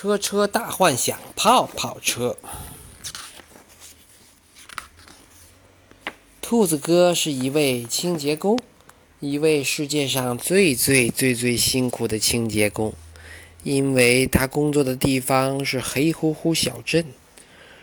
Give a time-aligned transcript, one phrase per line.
[0.00, 2.36] 车车大幻想，泡泡车。
[6.40, 8.56] 兔子哥是一位清洁工，
[9.18, 12.94] 一位世界上最最最最辛苦的清洁工，
[13.64, 17.04] 因为他工作的地方是黑乎乎小镇，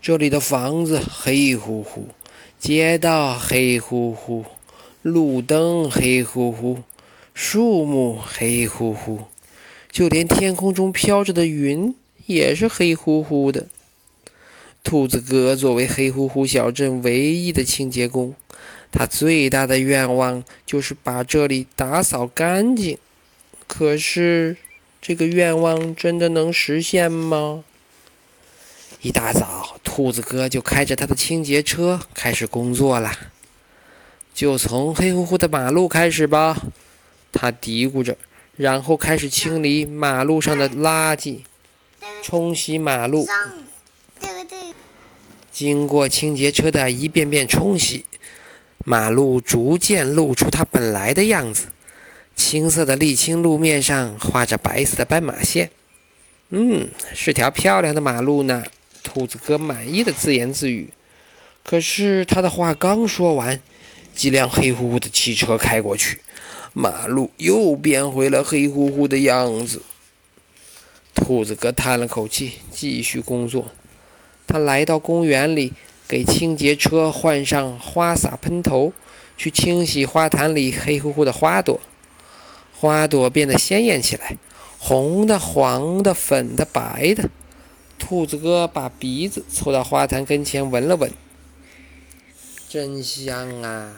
[0.00, 2.10] 这里的房子黑乎乎，
[2.56, 4.44] 街道黑乎乎，
[5.02, 6.84] 路灯黑乎乎，
[7.34, 9.22] 树木黑乎乎。
[9.96, 11.94] 就连天空中飘着的云
[12.26, 13.66] 也是黑乎乎的。
[14.84, 18.34] 兔子哥作为黑乎乎小镇唯一的清洁工，
[18.92, 22.98] 他最大的愿望就是把这里打扫干净。
[23.66, 24.58] 可是，
[25.00, 27.64] 这个愿望真的能实现吗？
[29.00, 33.10] 一大早，兔子哥就开着他的清洁车开始工作了。
[34.34, 36.54] 就从黑乎乎的马路开始吧，
[37.32, 38.18] 他嘀咕着。
[38.56, 41.40] 然后开始清理马路上的垃圾，
[42.22, 43.26] 冲洗马路。
[45.52, 48.04] 经过清洁车的一遍遍冲洗，
[48.84, 51.66] 马路逐渐露出它本来的样子。
[52.34, 55.70] 青色的沥青路面上画着白色的斑马线。
[56.50, 58.62] 嗯，是条漂亮的马路呢。
[59.02, 60.90] 兔子哥满意的自言自语。
[61.62, 63.60] 可是他的话刚说完，
[64.14, 66.20] 几辆黑乎乎的汽车开过去。
[66.78, 69.80] 马路又变回了黑乎乎的样子。
[71.14, 73.68] 兔子哥叹了口气，继续工作。
[74.46, 75.72] 他来到公园里，
[76.06, 78.92] 给清洁车换上花洒喷头，
[79.38, 81.80] 去清洗花坛里黑乎乎的花朵。
[82.74, 84.36] 花朵变得鲜艳起来，
[84.78, 87.30] 红的、黄的、粉的、白的。
[87.98, 91.10] 兔子哥把鼻子凑到花坛跟前闻了闻，
[92.68, 93.94] 真香啊！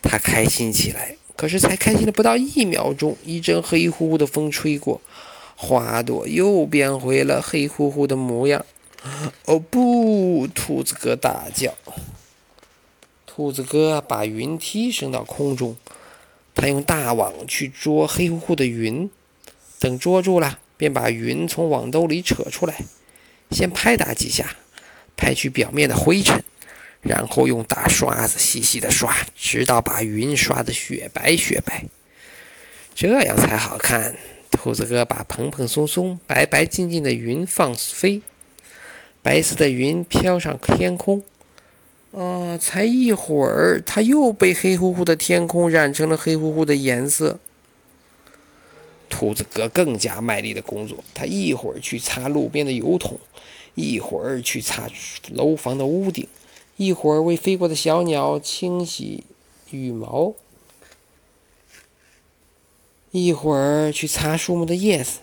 [0.00, 1.18] 他开心起来。
[1.40, 5.00] 可是才开心了不到一秒钟，一阵黑乎乎的风吹过，
[5.56, 8.66] 花朵又变回了黑乎乎的模样。
[9.46, 10.46] 哦不！
[10.48, 11.72] 兔子哥大叫。
[13.24, 15.78] 兔子哥把云梯升到空中，
[16.54, 19.08] 他用大网去捉黑乎乎的云，
[19.78, 22.84] 等捉住了，便把云从网兜里扯出来，
[23.50, 24.56] 先拍打几下，
[25.16, 26.44] 拍去表面的灰尘。
[27.02, 31.84] 然后用大刷子细细的刷，直到把云刷得雪白雪白，
[32.94, 34.16] 这样才好看。
[34.50, 38.20] 兔子哥把蓬蓬松松、白白净净的云放飞，
[39.22, 41.22] 白色的云飘上天空。
[42.12, 47.38] 啊，才一会儿，它又被黑乎乎的天空染成了黑乎乎的颜色。
[49.08, 53.18] 兔子哥更加卖力的工作，他一会儿去擦路边的油桶，
[53.74, 54.88] 一会儿去擦
[55.30, 56.26] 楼房的屋顶。
[56.80, 59.24] 一会儿为飞过的小鸟清洗
[59.70, 60.32] 羽毛，
[63.10, 65.18] 一会儿去擦树木的叶子，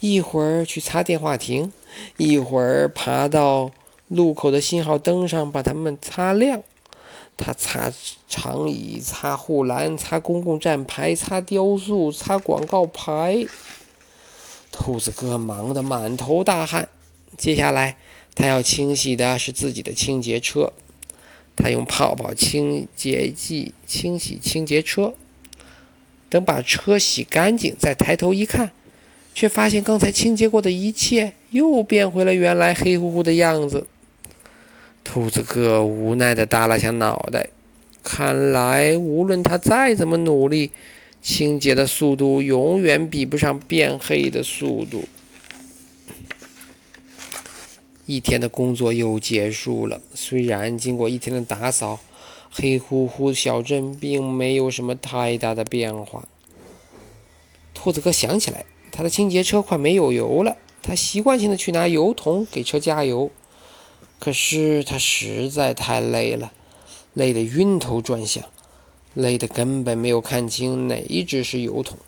[0.00, 1.70] 一会儿去擦电话亭，
[2.16, 3.70] 一会儿爬到
[4.08, 6.62] 路口的信号灯上把它们擦亮。
[7.36, 7.92] 他擦
[8.26, 13.46] 长椅，擦护栏，擦公共站牌，擦雕塑，擦广告牌。
[14.70, 16.88] 兔子哥忙得满头大汗。
[17.36, 17.98] 接下来，
[18.34, 20.72] 他要清洗的是自己的清洁车。
[21.56, 25.14] 他用泡泡清洁剂清洗清洁车，
[26.28, 28.70] 等把车洗干净，再抬头一看，
[29.34, 33.86] 却发现刚才清洁过的一切又变回了原来黑乎乎的样子。
[35.04, 37.48] 兔子哥无奈地耷拉下脑袋，
[38.02, 40.70] 看来无论他再怎么努力，
[41.20, 45.04] 清洁的速度永远比不上变黑的速度。
[48.06, 50.00] 一天的工作又结束了。
[50.14, 52.00] 虽然经过一天的打扫，
[52.50, 56.26] 黑乎乎小镇并没有什么太大的变化。
[57.74, 60.56] 兔子哥想起来，他的清洁车快没有油了。
[60.82, 63.30] 他习惯性的去拿油桶给车加油，
[64.18, 66.52] 可是他实在太累了，
[67.14, 68.42] 累得晕头转向，
[69.14, 71.98] 累得根本没有看清哪一只是油桶。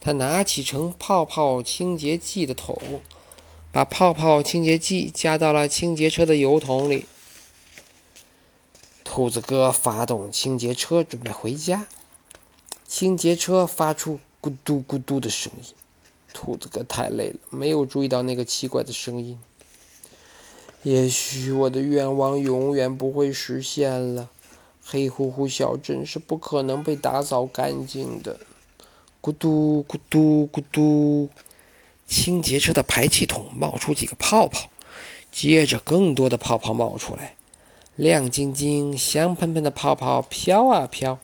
[0.00, 2.80] 他拿起盛泡泡清洁剂的桶。
[3.78, 7.06] 把泡泡清洁剂加到了清洁车的油桶里。
[9.04, 11.86] 兔子哥发动清洁车，准备回家。
[12.88, 15.72] 清洁车发出咕嘟咕嘟的声音。
[16.34, 19.38] 兔子哥太累了，没有注意到那个奇怪的声音。
[20.82, 24.28] 也许我的愿望永远不会实现了。
[24.84, 28.40] 黑乎乎小镇是不可能被打扫干净的。
[29.22, 31.28] 咕嘟咕嘟咕嘟。
[32.08, 34.70] 清洁车的排气筒冒出几个泡泡，
[35.30, 37.34] 接着更多的泡泡冒出来，
[37.96, 41.18] 亮晶晶、香喷喷的泡泡飘啊飘，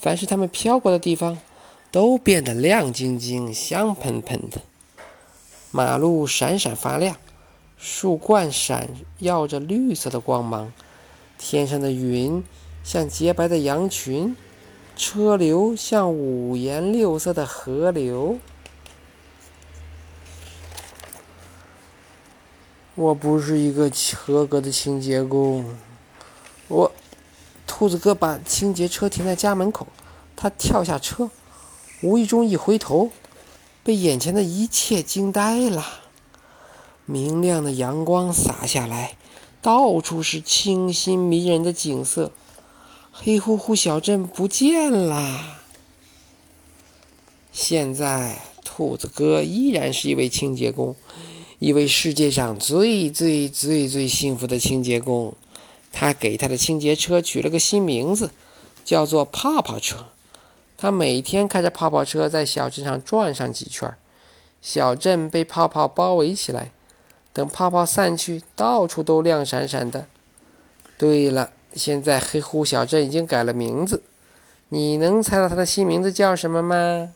[0.00, 1.38] 凡是它们飘过的地方，
[1.92, 4.60] 都变得亮晶晶、香喷喷的。
[5.70, 7.16] 马路闪闪发亮，
[7.78, 8.88] 树冠闪
[9.20, 10.72] 耀着绿色的光芒，
[11.38, 12.42] 天上的云
[12.82, 14.36] 像洁白的羊群，
[14.96, 18.38] 车流像五颜六色的河流。
[22.96, 25.76] 我不是一个合格的清洁工。
[26.68, 26.90] 我，
[27.66, 29.86] 兔子哥把清洁车停在家门口，
[30.34, 31.30] 他跳下车，
[32.00, 33.10] 无意中一回头，
[33.84, 35.84] 被眼前的一切惊呆了。
[37.04, 39.18] 明亮的阳光洒下来，
[39.60, 42.32] 到处是清新迷人的景色，
[43.12, 45.58] 黑乎乎小镇不见了。
[47.52, 50.96] 现在，兔子哥依然是一位清洁工。
[51.58, 55.34] 一位世界上最最最最幸福的清洁工，
[55.90, 58.30] 他给他的清洁车取了个新名字，
[58.84, 60.08] 叫做“泡泡车”。
[60.76, 63.90] 他每天开着泡泡车在小镇上转上几圈，
[64.60, 66.72] 小镇被泡泡包围起来。
[67.32, 70.06] 等泡泡散去，到处都亮闪闪的。
[70.98, 74.02] 对了，现在黑乎小镇已经改了名字，
[74.68, 77.12] 你能猜到它的新名字叫什么吗？